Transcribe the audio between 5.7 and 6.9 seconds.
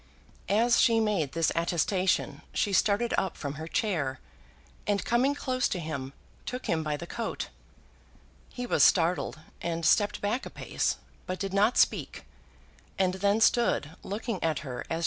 him, took him